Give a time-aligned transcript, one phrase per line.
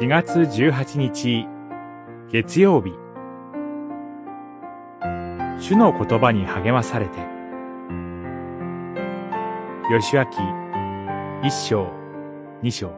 [0.00, 1.46] 4月18日
[2.32, 2.90] 月曜日。
[5.60, 7.18] 主の言葉に励まされて。
[9.90, 10.24] 吉明
[11.46, 11.86] 一章
[12.62, 12.90] 二章。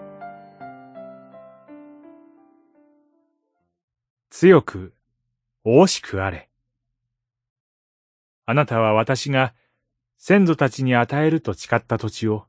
[4.30, 4.94] 強く
[5.64, 6.48] 大しくあれ。
[8.46, 9.54] あなたは私が
[10.18, 12.44] 先祖たちに与えると誓った土地を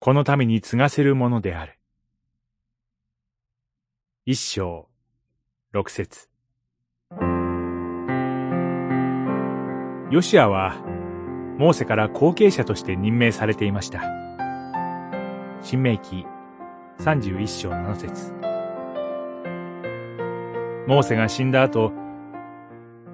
[0.00, 1.77] この民に継がせるものである。
[4.30, 4.90] 一章、
[5.72, 6.28] 六節。
[10.10, 10.74] ヨシアは、
[11.56, 14.02] モーセから後継者として任命されていました。
[15.62, 16.26] 新明記
[16.98, 18.34] 三十一章七節。
[20.86, 21.92] モーセが死んだ後、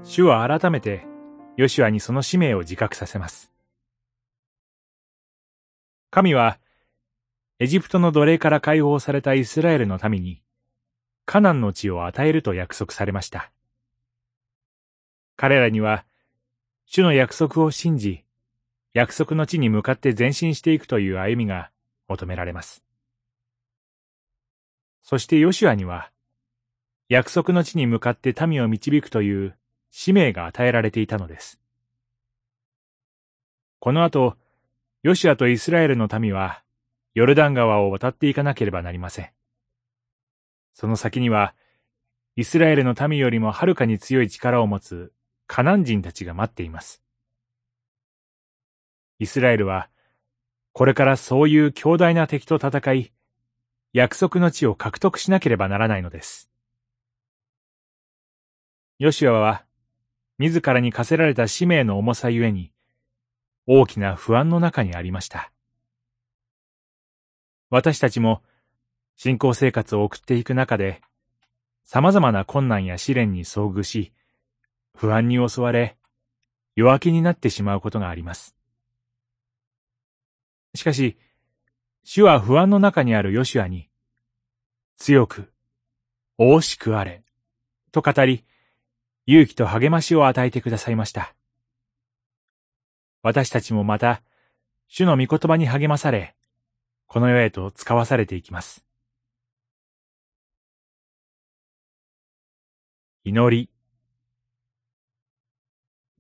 [0.02, 1.06] 主は改めて
[1.56, 3.52] ヨシアにその使命を自覚させます。
[6.11, 6.58] 神は、
[7.61, 10.44] エジプトの奴隷から解放されたイスラエルの民に、
[11.27, 13.50] カナンの地を与えると約束されました。
[15.36, 16.05] 彼らには、
[16.86, 18.25] 主の約束を信じ、
[18.92, 21.70] 約束の地に向かって前進していくという歩みが
[22.08, 22.84] 求められます。
[25.02, 26.11] そしてヨシュアには、
[27.08, 29.56] 約束の地に向かって民を導くという
[29.91, 31.61] 使命が与えられていたのです。
[33.80, 34.36] この後、
[35.02, 36.62] ヨシュアとイスラエルの民は、
[37.14, 39.30] ヨルダン川を渡っていかなければなりません。
[40.75, 41.55] その先には、
[42.36, 45.12] イスラエルの民よりもはるかに強い力を持つ
[45.47, 47.00] カナン人たちが待っています。
[49.20, 49.89] イスラエルは、
[50.72, 53.12] これからそういう強大な敵と戦い、
[53.92, 56.50] 約束の地を獲得しなければならないのです。
[58.98, 59.64] ヨシュアは、
[60.39, 62.72] 自らに課せられた使命の重さゆえに、
[63.69, 65.52] 大きな不安の中にありました。
[67.70, 68.42] 私たちも、
[69.17, 71.01] 信仰生活を送っていく中で、
[71.85, 74.13] 様々な困難や試練に遭遇し、
[74.95, 75.97] 不安に襲われ、
[76.77, 78.57] 弱気になってしまうことがあります。
[80.74, 81.17] しかし、
[82.03, 83.89] 主は不安の中にあるヨシュアに、
[84.97, 85.53] 強く、
[86.36, 87.23] 大しくあれ、
[87.92, 88.45] と語り、
[89.27, 91.35] 勇気と励ましを与えてくださいました。
[93.23, 94.23] 私たちもまた、
[94.89, 96.35] 主の御言葉に励まされ、
[97.07, 98.85] この世へと使わされていきます。
[103.27, 103.70] 祈り。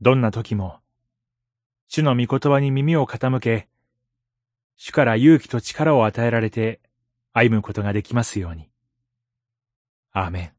[0.00, 0.80] どんな時も、
[1.86, 3.68] 主の御言葉に耳を傾け、
[4.76, 6.80] 主から勇気と力を与えられて
[7.34, 8.70] 歩むことができますように。
[10.12, 10.53] アーメン。